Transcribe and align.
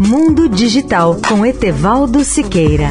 Mundo 0.00 0.48
Digital 0.48 1.16
com 1.28 1.44
Etevaldo 1.44 2.22
Siqueira. 2.22 2.90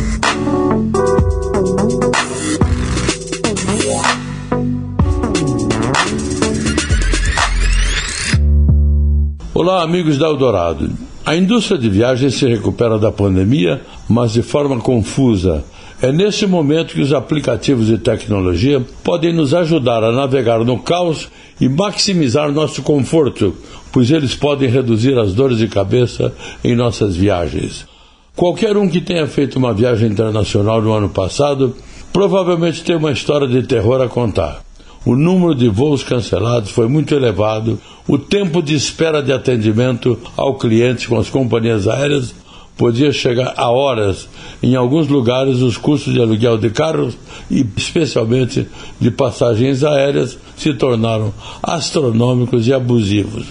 Olá, 9.53 9.83
amigos 9.83 10.17
da 10.17 10.27
Eldorado. 10.27 10.91
A 11.25 11.33
indústria 11.33 11.77
de 11.77 11.89
viagens 11.89 12.35
se 12.35 12.45
recupera 12.45 12.99
da 12.99 13.09
pandemia, 13.09 13.81
mas 14.09 14.33
de 14.33 14.41
forma 14.41 14.77
confusa. 14.77 15.63
É 15.99 16.11
nesse 16.11 16.45
momento 16.45 16.93
que 16.93 17.01
os 17.01 17.11
aplicativos 17.11 17.87
de 17.87 17.97
tecnologia 17.97 18.79
podem 19.03 19.33
nos 19.33 19.53
ajudar 19.55 20.03
a 20.03 20.11
navegar 20.11 20.63
no 20.63 20.77
caos 20.77 21.27
e 21.59 21.67
maximizar 21.67 22.51
nosso 22.51 22.83
conforto, 22.83 23.55
pois 23.91 24.11
eles 24.11 24.35
podem 24.35 24.69
reduzir 24.69 25.17
as 25.17 25.33
dores 25.33 25.57
de 25.57 25.67
cabeça 25.67 26.31
em 26.63 26.75
nossas 26.75 27.15
viagens. 27.15 27.87
Qualquer 28.35 28.77
um 28.77 28.87
que 28.87 29.01
tenha 29.01 29.25
feito 29.25 29.57
uma 29.57 29.73
viagem 29.73 30.11
internacional 30.11 30.79
no 30.83 30.93
ano 30.93 31.09
passado 31.09 31.75
provavelmente 32.13 32.83
tem 32.83 32.95
uma 32.95 33.11
história 33.11 33.47
de 33.47 33.63
terror 33.63 33.99
a 33.99 34.07
contar. 34.07 34.61
O 35.03 35.15
número 35.15 35.55
de 35.55 35.67
voos 35.67 36.03
cancelados 36.03 36.69
foi 36.69 36.87
muito 36.87 37.15
elevado, 37.15 37.79
o 38.07 38.19
tempo 38.19 38.61
de 38.61 38.75
espera 38.75 39.23
de 39.23 39.33
atendimento 39.33 40.19
ao 40.35 40.55
cliente 40.55 41.07
com 41.07 41.17
as 41.17 41.29
companhias 41.29 41.87
aéreas 41.87 42.35
podia 42.77 43.11
chegar 43.11 43.53
a 43.57 43.69
horas. 43.69 44.29
Em 44.61 44.75
alguns 44.75 45.07
lugares, 45.07 45.61
os 45.61 45.77
custos 45.77 46.13
de 46.13 46.21
aluguel 46.21 46.57
de 46.57 46.69
carros 46.69 47.17
e 47.49 47.65
especialmente 47.75 48.67
de 48.99 49.11
passagens 49.11 49.83
aéreas 49.83 50.37
se 50.55 50.73
tornaram 50.73 51.33
astronômicos 51.61 52.67
e 52.67 52.73
abusivos. 52.73 53.45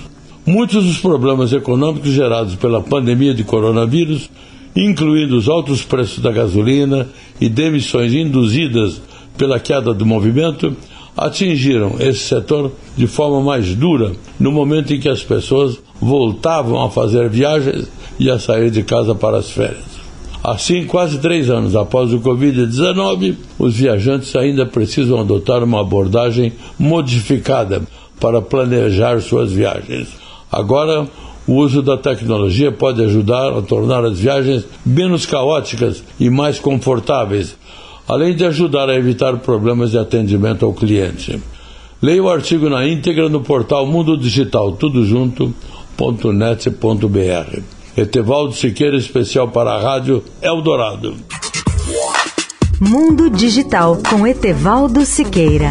Muitos 0.46 0.84
dos 0.84 0.98
problemas 0.98 1.52
econômicos 1.52 2.12
gerados 2.12 2.54
pela 2.54 2.80
pandemia 2.80 3.34
de 3.34 3.42
coronavírus, 3.42 4.30
incluindo 4.76 5.36
os 5.36 5.48
altos 5.48 5.82
preços 5.82 6.20
da 6.20 6.30
gasolina 6.30 7.08
e 7.40 7.48
demissões 7.48 8.12
induzidas 8.12 9.02
pela 9.36 9.58
queda 9.58 9.92
do 9.92 10.06
movimento, 10.06 10.76
atingiram 11.16 11.96
esse 11.98 12.20
setor 12.20 12.72
de 12.96 13.06
forma 13.06 13.40
mais 13.40 13.74
dura 13.74 14.12
no 14.38 14.52
momento 14.52 14.92
em 14.92 15.00
que 15.00 15.08
as 15.08 15.22
pessoas 15.22 15.78
voltavam 16.00 16.82
a 16.82 16.90
fazer 16.90 17.28
viagens 17.28 17.88
e 18.18 18.30
a 18.30 18.38
sair 18.38 18.70
de 18.70 18.82
casa 18.82 19.14
para 19.14 19.38
as 19.38 19.50
férias. 19.50 19.96
Assim, 20.44 20.84
quase 20.84 21.18
três 21.18 21.50
anos 21.50 21.74
após 21.74 22.12
o 22.12 22.20
Covid-19, 22.20 23.34
os 23.58 23.76
viajantes 23.76 24.36
ainda 24.36 24.64
precisam 24.64 25.20
adotar 25.20 25.64
uma 25.64 25.80
abordagem 25.80 26.52
modificada 26.78 27.82
para 28.20 28.40
planejar 28.40 29.20
suas 29.20 29.52
viagens. 29.52 30.08
Agora, 30.50 31.08
o 31.46 31.54
uso 31.54 31.82
da 31.82 31.96
tecnologia 31.96 32.70
pode 32.72 33.02
ajudar 33.02 33.56
a 33.56 33.62
tornar 33.62 34.04
as 34.04 34.18
viagens 34.18 34.64
menos 34.84 35.26
caóticas 35.26 36.02
e 36.18 36.30
mais 36.30 36.58
confortáveis, 36.58 37.56
além 38.08 38.34
de 38.34 38.44
ajudar 38.44 38.88
a 38.88 38.94
evitar 38.94 39.36
problemas 39.38 39.90
de 39.90 39.98
atendimento 39.98 40.64
ao 40.64 40.72
cliente. 40.72 41.40
Leia 42.00 42.22
o 42.22 42.28
artigo 42.28 42.68
na 42.68 42.86
íntegra 42.86 43.28
no 43.28 43.40
portal 43.40 43.86
Mundo 43.86 44.16
Digital, 44.16 44.72
tudo 44.72 45.04
junto.net.br. 45.04 45.56
Etevaldo 47.96 48.52
Siqueira, 48.52 48.96
especial 48.96 49.48
para 49.48 49.72
a 49.72 49.80
Rádio 49.80 50.22
Eldorado. 50.42 51.14
Mundo 52.78 53.30
Digital 53.30 53.98
com 54.10 54.26
Etevaldo 54.26 55.06
Siqueira. 55.06 55.70